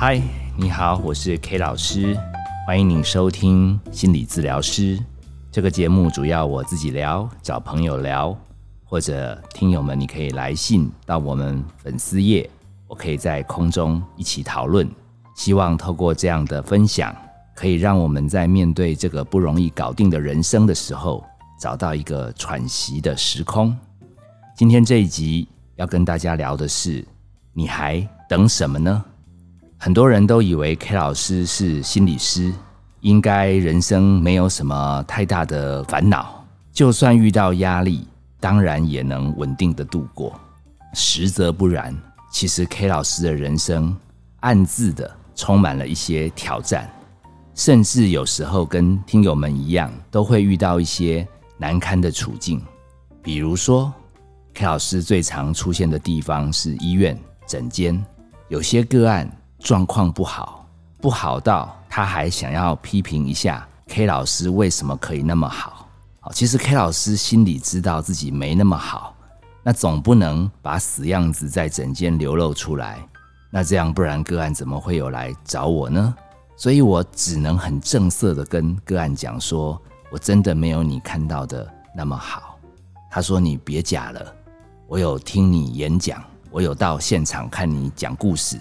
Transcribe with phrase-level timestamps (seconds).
[0.00, 0.22] 嗨，
[0.56, 2.16] 你好，我是 K 老师，
[2.64, 4.96] 欢迎您收听心理治疗师
[5.50, 6.08] 这个节目。
[6.08, 8.32] 主要我自己聊，找朋友聊，
[8.84, 12.48] 或者听友们，你可以来信到我们粉丝页，
[12.86, 14.88] 我可以在空中一起讨论。
[15.34, 17.12] 希望透过这样的分享，
[17.56, 21.24] 可以让我们在面对这个不容易搞定的人生的时候，
[21.60, 23.76] 找到一个喘息的时空。
[24.56, 27.04] 今天这一集要跟大家聊的是，
[27.52, 29.04] 你还等什么呢？
[29.80, 32.52] 很多人都以为 K 老师是心理师，
[33.00, 38.04] 应该人生没有什么太大的烦恼，就算遇到压力，
[38.40, 40.38] 当然也能稳定的度过。
[40.94, 41.96] 实则不然，
[42.28, 43.96] 其实 K 老师的人生
[44.40, 46.90] 暗自的充满了一些挑战，
[47.54, 51.26] 甚至有时候跟听友们一样，都会遇到一些
[51.56, 52.60] 难堪的处境。
[53.22, 53.92] 比如说
[54.54, 58.04] ，K 老师最常出现的地方是医院诊间，
[58.48, 59.30] 有些个案。
[59.68, 60.66] 状况不好，
[60.98, 65.86] 不好到他还想要批评一下 K 老师为什么可以那么好。
[66.20, 69.14] 好，其实 K 老师心里知道自己没那么好，
[69.62, 73.06] 那总不能把死样子在整间流露出来。
[73.50, 76.14] 那这样不然个案怎么会有来找我呢？
[76.56, 79.78] 所以我只能很正色的跟个案讲说，
[80.10, 82.58] 我真的没有你看到的那么好。
[83.10, 84.34] 他说你别假了，
[84.86, 88.58] 我有听你演讲，我有到现场看你讲故事。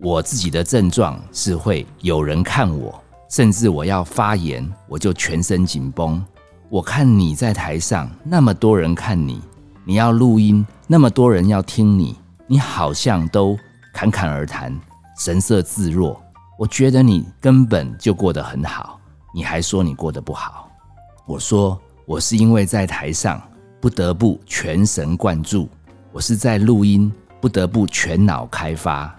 [0.00, 6.24] 我自己的症状是会有人看我，甚至我要发言，我就全身紧绷。
[6.68, 9.40] 我看你在台上那么多人看你，
[9.84, 13.58] 你要录音那么多人要听你，你好像都
[13.92, 14.72] 侃侃而谈，
[15.18, 16.22] 神色自若。
[16.56, 19.00] 我觉得你根本就过得很好，
[19.34, 20.70] 你还说你过得不好。
[21.26, 21.76] 我说
[22.06, 23.42] 我是因为在台上
[23.80, 25.68] 不得不全神贯注，
[26.12, 29.12] 我是在录音不得不全脑开发。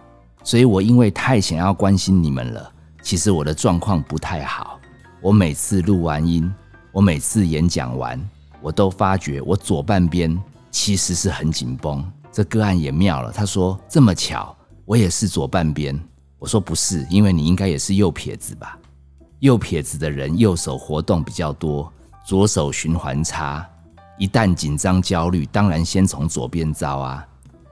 [0.50, 2.72] 所以我因为太想要关心你们了，
[3.04, 4.80] 其实我的状况不太好。
[5.22, 6.52] 我每次录完音，
[6.92, 8.20] 我每次演讲完，
[8.60, 10.36] 我都发觉我左半边
[10.72, 12.04] 其实是很紧绷。
[12.32, 15.96] 这个案也妙了，他说这么巧，我也是左半边。
[16.40, 18.76] 我说不是，因为你应该也是右撇子吧？
[19.42, 21.94] 右撇子的人右手活动比较多，
[22.26, 23.64] 左手循环差。
[24.18, 27.24] 一旦紧张焦虑，当然先从左边招啊。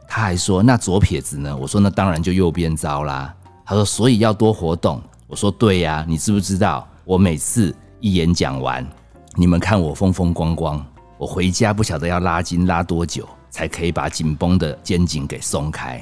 [0.08, 3.34] 他还说：“那左撇子呢？”我说：“那当然就右边招啦。”
[3.66, 6.88] 他说：“所以要多活动。”我说：“对呀，你知不知道？
[7.04, 8.88] 我每次一演讲完，
[9.36, 10.84] 你们看我风风光光，
[11.18, 16.02] 我回家不晓得要拉筋拉多久，才可以把紧绷的肩颈给松开。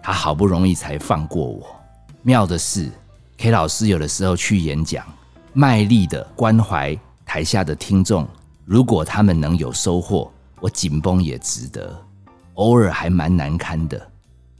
[0.00, 1.66] 他好不容易才放过我。
[2.22, 2.88] 妙的是
[3.38, 5.04] ，K 老师有的时候去演讲，
[5.52, 6.96] 卖力的关怀
[7.26, 8.26] 台下的听众，
[8.64, 12.00] 如果他们能有收获，我紧绷也值得。”
[12.54, 14.00] 偶尔还蛮难堪的。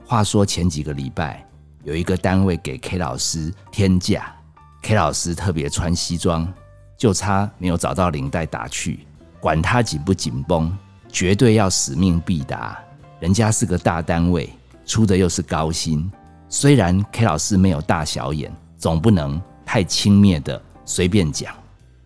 [0.05, 1.47] 话说前几个礼拜，
[1.85, 4.35] 有一个单位给 K 老师天假
[4.83, 6.53] ，K 老师特别穿西装，
[6.97, 9.07] 就差没有找到领带打去，
[9.39, 10.77] 管他紧不紧绷，
[11.09, 12.79] 绝对要使命必达。
[13.21, 14.51] 人家是个大单位，
[14.85, 16.11] 出的又是高薪，
[16.49, 21.55] 虽然 K 老师没有大小眼，总不能太轻蔑的随便讲。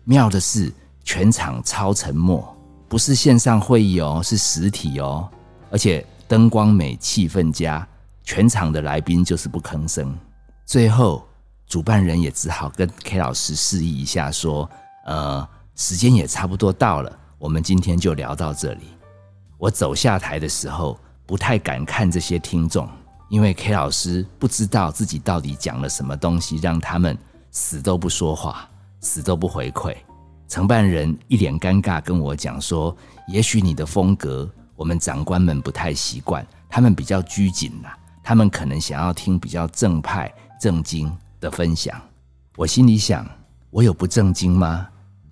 [0.03, 0.71] 妙的是，
[1.03, 2.55] 全场超沉默，
[2.87, 5.27] 不是线上会议哦，是实体哦。
[5.75, 7.85] 而且灯光美，气氛佳，
[8.23, 10.17] 全场的来宾就是不吭声。
[10.65, 11.27] 最后，
[11.67, 14.69] 主办人也只好跟 K 老师示意一下，说
[15.05, 18.85] ：“呃，时间也差不多到了，我们今天就聊到这里。”
[19.59, 22.87] 我走下台的时候，不太敢看这些听众，
[23.27, 27.17] 因为 K 老师不知道自己到底讲了什么东西，让他们
[27.51, 28.65] 死都不说话，
[29.01, 29.93] 死都不回馈。
[30.47, 32.95] 承办人一脸尴尬跟我讲说
[33.27, 37.89] ：“也许你的风格。”我们长官们不太习惯，他们比较拘谨呐，
[38.21, 41.99] 他们可能想要听比较正派、正经的分享。
[42.57, 43.25] 我心里想，
[43.69, 44.87] 我有不正经吗？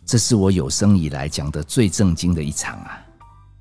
[0.06, 3.00] 这是我有生以来讲的最正经的一场啊！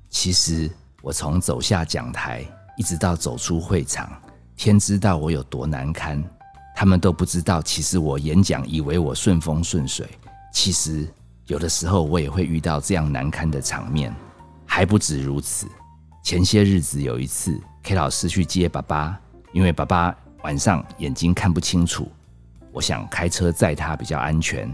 [0.09, 0.69] 其实
[1.01, 2.45] 我从走下讲台，
[2.77, 4.11] 一直到走出会场，
[4.55, 6.21] 天知道我有多难堪。
[6.75, 10.07] 他们都不知道，其实我演讲以为我顺风顺水，
[10.53, 11.07] 其实
[11.47, 14.13] 有的时候我也会遇到这样难堪的场面。
[14.75, 15.67] 还不止如此，
[16.23, 19.15] 前些日子有一次，K 老师去接爸爸，
[19.51, 22.11] 因为爸爸晚上眼睛看不清楚，
[22.71, 24.67] 我想开车载他比较安全。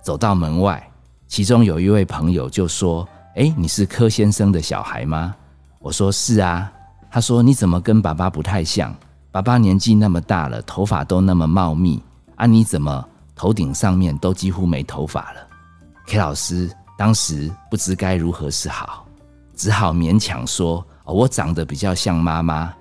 [0.00, 0.82] 走到门外，
[1.28, 3.06] 其中有一位朋友就说
[3.36, 5.36] ：“哎，你是柯先生的小孩吗？”
[5.80, 6.72] 我说：“是啊。”
[7.12, 8.96] 他说：“你怎么跟爸爸不太像？
[9.30, 12.02] 爸爸年纪那么大了，头发都那么茂密，
[12.36, 13.06] 啊，你怎么
[13.36, 15.46] 头顶上面都几乎没头发了
[16.06, 19.06] ？”K 老师当时不知该如何是好。
[19.62, 22.74] 只好勉强说：“哦我长得比较像妈妈。”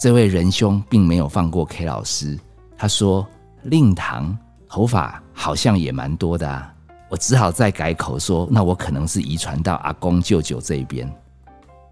[0.00, 2.38] 这位仁兄并没有放过 K 老师，
[2.76, 3.26] 他说
[3.64, 4.38] 令堂
[4.68, 6.72] 头发好像也蛮多的啊。
[7.08, 11.12] 我只好再改口说，那我可能是遗传到阿公舅舅这边。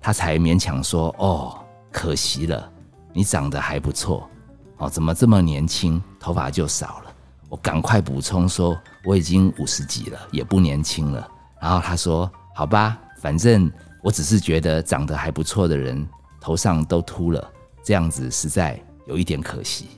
[0.00, 1.58] 他才勉强说：“哦，
[1.90, 2.70] 可惜了，
[3.12, 4.30] 你长得还不错
[4.76, 7.12] 哦，怎么这么年轻，头发就少了？”
[7.50, 11.28] 我赶快补充说：“我已经五十几了，也不年轻了。”
[11.60, 13.68] 然后他说：“好吧，反正
[14.06, 16.08] 我只是觉得长得还不错的人
[16.40, 19.88] 头上都秃了，这样子实在有一点可惜。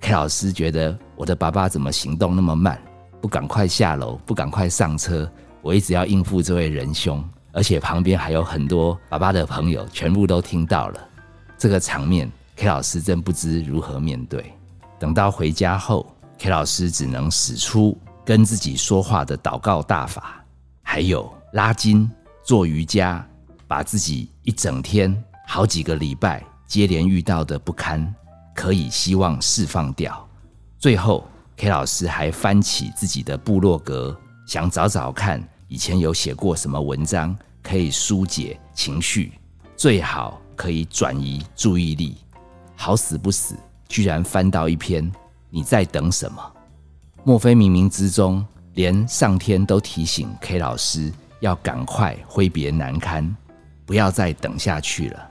[0.00, 2.78] ”K 老师觉得我的爸爸怎么行动那么慢？
[3.22, 5.26] 不赶快下楼，不赶快上车，
[5.62, 11.00] 我一直要应付这位仁兄，而且旁边还有很多爸爸的朋友，全部都听到了
[11.56, 12.30] 这个场面。
[12.56, 14.52] K 老师真不知如何面对。
[14.98, 17.96] 等到回家后，K 老师只能使出
[18.26, 20.44] 跟自己说话的祷告大法，
[20.82, 22.10] 还有拉筋、
[22.42, 23.26] 做瑜伽，
[23.66, 28.14] 把自己一整天、好几个礼拜接连遇到的不堪，
[28.54, 30.28] 可以希望释放掉。
[30.78, 31.26] 最后。
[31.56, 37.32] K 老师还翻起自己的部落格，想找找看以前有写过什么文章
[37.62, 39.34] 可以疏解情绪，
[39.76, 42.16] 最好可以转移注意力。
[42.74, 43.54] 好死不死，
[43.86, 45.08] 居然翻到一篇
[45.48, 46.42] “你在等什么？”
[47.22, 53.24] 莫非冥冥之中，连上天都提醒 K 老师要赶快挥别难堪，
[53.86, 55.30] 不要再等下去了？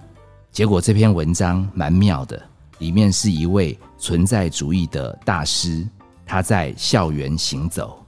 [0.52, 2.42] 结果这篇文章蛮妙的，
[2.78, 5.88] 里面是一位存在主义的大师。
[6.26, 8.04] 他在校园行走，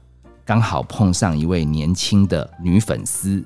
[0.46, 3.46] 刚好碰上一位年轻的女粉丝。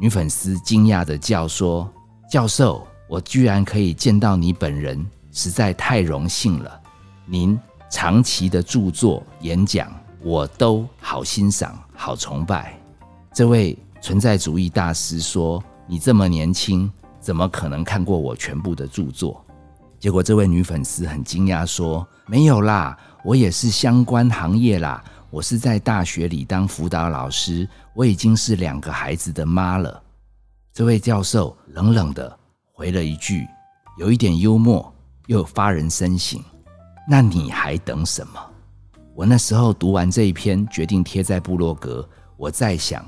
[0.00, 1.88] 女粉丝惊讶的叫说
[2.30, 6.80] ：“教授，我居然可以见到你本人，实在太荣幸了！
[7.26, 7.58] 您
[7.90, 9.88] 长期的著作、演讲，
[10.20, 12.78] 我都好欣赏、好崇拜。”
[13.32, 19.44] 这位存在主义大师说：“你这么年轻，怎么可能看过我全部的著作？”
[19.98, 30.00] 结果，这位女粉丝很惊讶说：“没有啦。”我也是相关行业啦，我是在大学里当辅导老师，我已经是两个孩子的妈了。
[30.72, 32.38] 这位教授冷冷的
[32.72, 33.44] 回了一句，
[33.98, 34.90] 有一点幽默
[35.26, 36.40] 又发人深省
[37.10, 38.40] ：“那你还等什么？”
[39.16, 42.08] 我那时候读完这一篇，决定贴在部落格。
[42.36, 43.04] 我在想，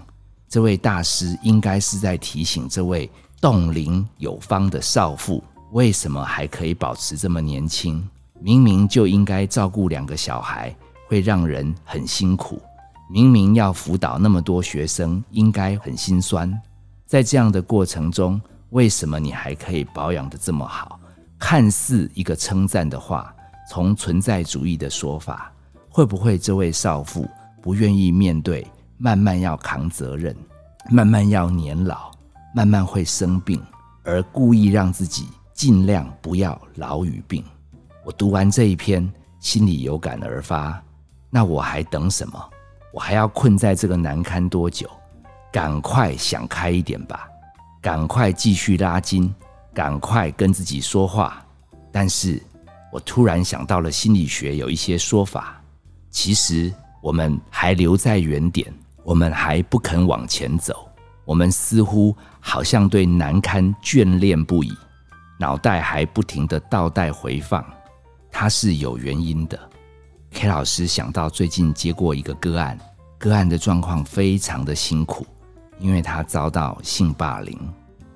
[0.50, 3.08] 这位大师应该是在提醒这位
[3.40, 8.04] 冻龄有方的少妇，为什么还可以保持这么年轻？
[8.40, 10.74] 明明就应该照顾两个小孩，
[11.06, 12.60] 会让人很辛苦。
[13.08, 16.60] 明明要辅导那么多学生，应该很心酸。
[17.06, 20.98] 在这样的过程中，为什么你还可以保养的这么好？
[21.38, 23.32] 看似一个称赞的话，
[23.70, 25.52] 从存在主义的说法，
[25.88, 27.24] 会不会这位少妇
[27.62, 28.66] 不愿意面对，
[29.02, 30.36] 慢慢要扛责任，
[30.90, 32.10] 慢慢要年老，
[32.54, 33.58] 慢慢会生病，
[34.04, 37.42] 而故意让自己尽量不要老与病？
[38.04, 39.10] 我读完这一篇，
[39.40, 40.78] 心里有感而发。
[41.30, 42.50] 那我还等什么？
[42.92, 44.86] 我还要困在这个难堪多久？
[45.50, 47.26] 赶快想开一点吧！
[47.80, 49.34] 赶快继续拉筋，
[49.72, 51.42] 赶快跟自己说话。
[51.90, 52.38] 但是
[52.92, 55.58] 我突然想到了心理学有一些说法，
[56.10, 56.70] 其实
[57.00, 58.70] 我们还留在原点，
[59.10, 60.88] 我们还不肯往前走，
[61.24, 64.72] 我们似乎好像对难堪眷恋不已，
[65.36, 67.64] 脑袋还不停的倒带回放。
[68.30, 69.58] 他是有原因的。
[70.30, 72.78] K 老师想到最近接过一个个案，
[73.18, 75.26] 个案的状况非常的辛苦，
[75.80, 77.58] 因为他遭到性霸凌。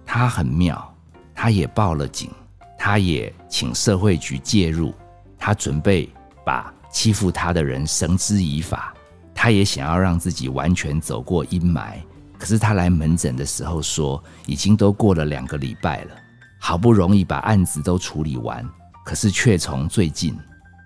[0.06, 0.94] 他很妙，
[1.34, 2.30] 他也报了警，
[2.78, 4.94] 他也请社会局介入，
[5.36, 6.08] 他准备
[6.46, 8.93] 把欺负他的人绳之以法。
[9.34, 11.96] 他也想要让自己完全走过阴霾。
[12.38, 16.10] 可是他来门诊的时候说，已经都过了两个礼拜了，
[16.58, 18.66] 好不容易把案子都处理完。
[19.04, 20.38] 可是却从最近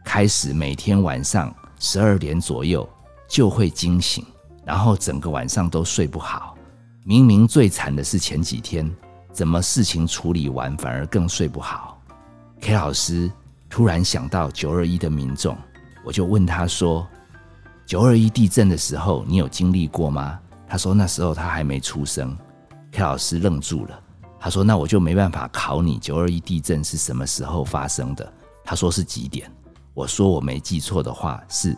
[0.04, 2.88] 开始，每天晚上十二点左右
[3.28, 4.24] 就会惊醒，
[4.64, 6.56] 然后整个晚上都睡不好。
[7.04, 8.88] 明明最惨的是前几天，
[9.32, 12.00] 怎么事情处理完反而更睡不好
[12.60, 13.30] ？K 老师
[13.70, 15.56] 突然想到九二一的民众，
[16.04, 17.06] 我就问他说
[17.88, 22.36] ：“九二一地震的时候，你有经历过吗？”他说：“那时候他还没出生。
[22.92, 23.98] ”K 老师愣住了。
[24.38, 28.30] 他说：“那我就没办法考你，九二一地震是什么时候发生的？”
[28.62, 29.50] 他说是几点？
[29.94, 31.74] 我说我没记错的话是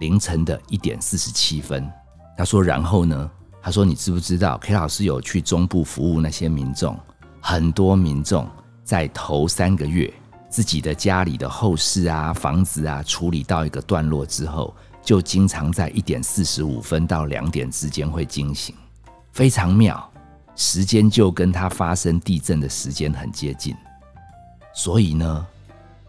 [0.00, 1.90] 凌晨的一点四十七分。
[2.36, 3.30] 他说：“然后呢？”
[3.62, 6.94] 他说：“你知不知道 K 老师有去中部服务那些民众？
[7.40, 8.46] 很多民众
[8.84, 10.12] 在头三个月
[10.50, 18.74] 自己的家里的后事啊、房子啊处理到一个段落之后，就经常在一点四十五分到两点之间会惊醒，
[19.32, 20.02] 非常妙。”
[20.56, 23.74] 时间就跟它发生地震的时间很接近，
[24.72, 25.46] 所以呢，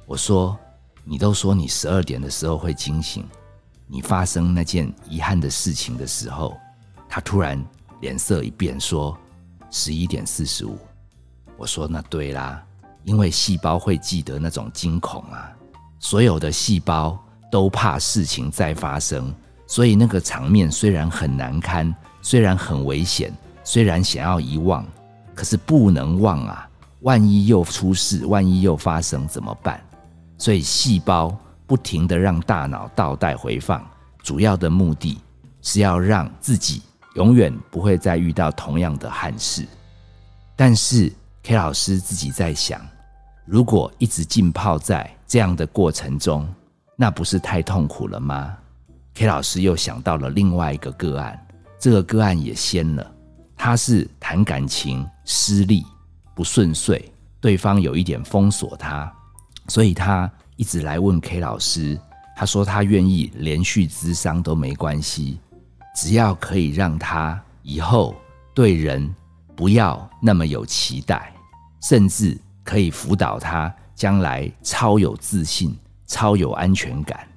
[0.06, 0.56] 我说
[1.04, 3.28] 你都说你十二点的时候会惊醒，
[3.88, 6.56] 你发生那件遗憾的事情的时候，
[7.10, 7.60] 他突然
[8.02, 9.18] 脸色一变，说
[9.72, 10.78] 十一点四十五。
[11.58, 12.64] 我说那对啦，
[13.04, 15.52] 因为细胞会记得那种惊恐啊，
[16.00, 17.18] 所有的细胞
[17.52, 19.34] 都怕事情再发生，
[19.68, 23.34] 所以那个场面虽然很难堪，虽然很危险，
[23.64, 24.86] 虽然想要遗忘，
[25.34, 26.70] 可是不能忘啊！
[27.02, 29.80] 万一又出事，万一又发生怎么办？
[30.38, 31.36] 所以细胞
[31.68, 33.86] 不停的让大脑倒带回放，
[34.24, 35.20] 主要的目的
[35.62, 36.82] 是要让自己
[37.14, 39.66] 永远不会再遇到同样的憾事。
[40.56, 41.12] 但是
[41.44, 42.82] K 老师自己在想，
[43.46, 46.48] 如果一直浸泡在这样的过程中，
[46.96, 48.58] 那不是太痛苦了吗
[49.14, 51.38] ？K 老师又想到了另外一个个案，
[51.80, 53.12] 这个个案也仙了，
[53.56, 55.86] 他是谈感情失利
[56.34, 57.12] 不顺遂，
[57.42, 59.12] 对方有一点封锁他。
[59.68, 62.00] 所以他一直来问 K 老师，
[62.36, 65.40] 他说他愿意连续咨商都没关系，
[65.96, 68.16] 只要可以让他以后
[68.54, 69.14] 对人
[69.56, 71.34] 不要那么有期待，
[71.82, 75.76] 甚至可以辅导他将来超有自信、
[76.08, 77.28] 超有安全感，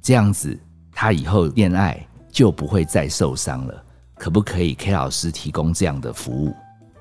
[0.00, 0.58] 这样子
[0.92, 2.00] 他以后恋爱
[2.30, 3.84] 就不会再受伤了。
[4.16, 6.54] 可不可以 K 老师提供这样的服务？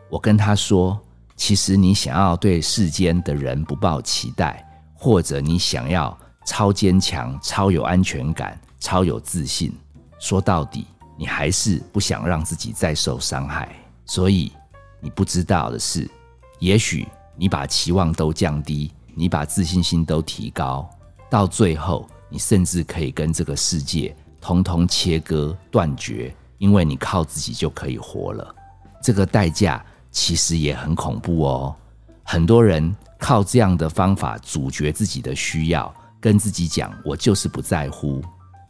[0.09, 0.99] 我跟他说。
[1.37, 4.63] 其实你想要对世间的人不抱期待，
[4.93, 6.15] 或者你想要
[6.45, 9.75] 超坚强、超有安全感、超有自信，
[10.19, 10.85] 说到底，
[11.17, 13.75] 你还是不想让自己再受伤害。
[14.05, 14.51] 所以
[14.99, 16.07] 你不知道的是，
[16.59, 20.87] 也许你把期望都降低，你把自信心都提高，
[21.31, 28.55] 到最后，你甚至可以跟这个世界通通切割断绝，因为你靠自己就可以活了。
[29.01, 29.83] 这个代价。
[30.13, 31.73] 其实也很恐怖哦。
[32.23, 38.21] 很多人靠这样的方法阻绝自己的需要，跟自己讲“我就是不在乎”。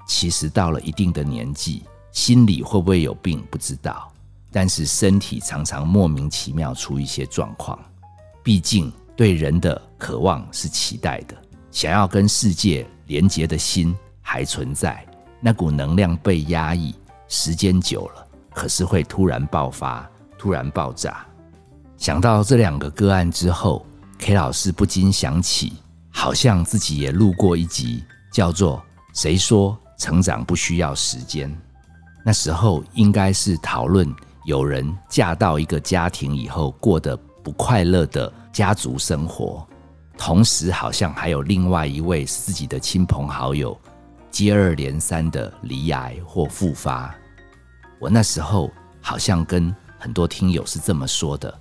[0.08, 4.14] 其实到了一定的年纪，心里会不会有病不知道，
[4.52, 7.80] 但是身体常常莫名其妙出一些状况。
[8.44, 11.36] 毕竟对人的渴望是期待的，
[11.72, 15.04] 想要跟世界连结的心还存在，
[15.40, 16.94] 那股能量被压抑
[17.28, 21.26] 时间久了，可是会突然爆发，突然爆炸。
[21.98, 23.86] 想到这两个个案之后
[24.20, 25.74] ，K 老师不禁想起，
[26.12, 28.78] 好像自己也录过一集，叫做
[29.20, 31.50] 《谁说成长不需要时间》。
[32.26, 34.14] 那时候应该是讨论
[34.46, 39.68] 有人嫁到一个家庭以后过得不快乐的家族生活，
[40.24, 43.76] 同时好像还有另外一位自己的亲朋好友
[44.30, 47.12] 接二连三的离癌或复发。
[48.00, 48.70] 我那时候
[49.02, 51.52] 好像跟很多听友是这么说的。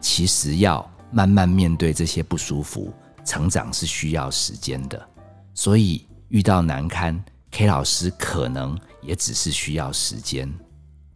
[0.00, 2.94] 其实要慢慢面对这些不舒服，
[3.24, 5.08] 成长是需要时间的。
[5.52, 10.48] 所以遇到难堪，K 老师可能也只是需要时间。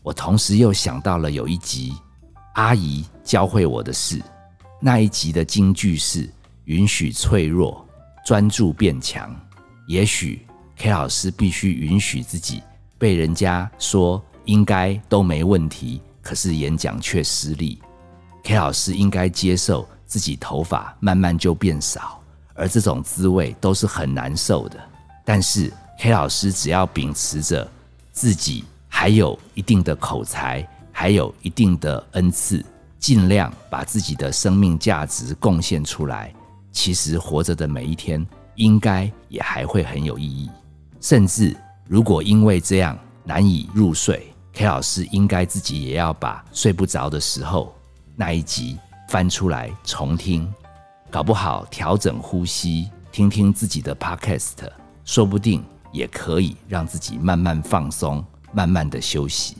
[0.02, 1.94] 我同时又想到了有一集
[2.54, 4.20] 阿姨教会我的事，
[4.80, 6.28] 那一集的金句是：
[6.68, 7.82] 允许脆弱，
[8.26, 9.34] 专注变强。
[9.86, 10.46] 也许
[10.76, 12.62] K 老师必须允许自己
[12.98, 17.80] 被人家说应该都没问题，可是演讲却失利。
[18.44, 22.22] K 老师应该接受自己头发慢慢就变少，
[22.52, 24.78] 而这种滋味都是很难受的。
[25.24, 27.66] 但是 K 老师只要秉持着
[28.12, 32.62] 自己还有一定的口才，还有一定的恩赐，
[32.98, 36.30] 尽量把自己的生命价值贡献出来，
[36.78, 40.48] 其实活着的每一天应该也还会很有意义。
[41.00, 41.56] 甚至
[41.88, 47.74] 如果因为这样难以入睡，K 老师应该自己也要把睡不着的时候。
[48.14, 50.48] 那一集翻出来重听，
[51.10, 54.52] 搞不好调整呼吸，听听自己的 podcast，
[55.04, 59.56] 说不定也可以让自己慢慢放松，慢慢的休息。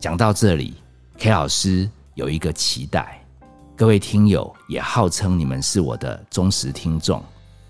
[0.00, 0.74] 讲到这里
[1.16, 3.24] ，K 老师有一个期待，
[3.76, 7.22] 各位听友也号称你们是我的忠实听众，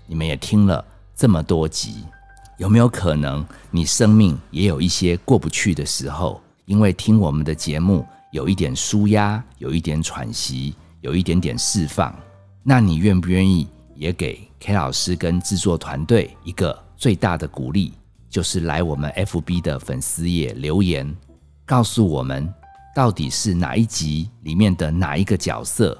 [0.05, 0.83] 你们也听了
[1.13, 2.05] 这么多集，
[2.57, 6.41] 有没有可能你生命也有一些过不去的时候？
[6.65, 8.05] 因为听我们的节目。
[8.31, 12.13] 有一点舒压，有一点喘息，有一点点释放。
[12.61, 17.93] 那你愿不愿意也给 K 老师跟制作团队一个最大的鼓励，
[18.29, 21.15] 就是来我们 FB 的粉丝页留言，
[21.65, 22.53] 告诉我们
[22.97, 25.95] 到底是哪一集里面的哪一个角色，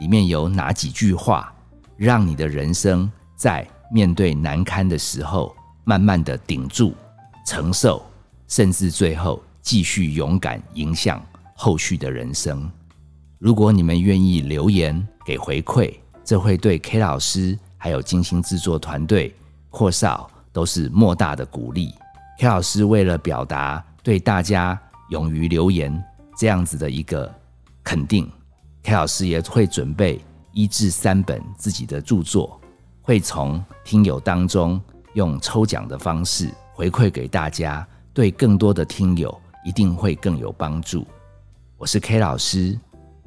[0.00, 1.54] 里面有哪几句话，
[1.96, 5.54] 让你的人生在面对难堪的时候，
[5.84, 6.92] 慢慢的顶住、
[7.46, 8.04] 承受，
[8.48, 11.24] 甚至最后继续勇敢迎向。
[11.54, 12.68] 后续的人生，
[13.38, 19.32] 如果你们愿意留言给回馈，这会对 K 老师还有精心制作团队
[19.68, 21.94] 阔少都是莫大的鼓励。
[22.40, 24.76] K 老师为了表达对大家
[25.10, 26.04] 勇于留言
[26.40, 27.30] 这样子的一个
[27.84, 28.26] 肯定
[28.82, 32.58] ，K 老师也会准备一至三本自己的著作，
[33.02, 34.80] 会从听友当中
[35.12, 41.06] 用抽奖的方式回馈给大家，对更多的听友一定会更有帮助。
[41.76, 42.80] 我是 K 老师，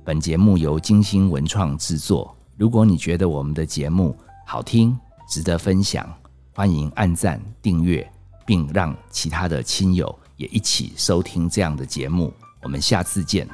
[0.03, 2.35] 本节目由金星文创制作。
[2.57, 4.97] 如果你觉得我们的节目好听，
[5.29, 6.11] 值得分享，
[6.55, 8.11] 欢迎按赞订阅。
[8.45, 12.33] 并让其他的亲友也一起收听这样的节目。
[12.63, 13.47] 我们下次见。